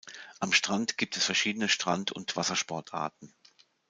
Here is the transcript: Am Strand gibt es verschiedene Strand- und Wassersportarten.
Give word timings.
Am 0.39 0.51
Strand 0.51 0.97
gibt 0.97 1.15
es 1.15 1.25
verschiedene 1.25 1.69
Strand- 1.69 2.11
und 2.11 2.35
Wassersportarten. 2.35 3.35